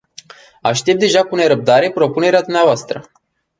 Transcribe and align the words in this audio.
Aștept 0.61 0.99
deja 0.99 1.23
cu 1.25 1.35
nerăbdare 1.35 1.91
propunerea 1.91 2.41
dumneavoastră. 2.41 3.09